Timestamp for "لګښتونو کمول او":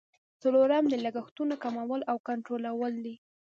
1.05-2.17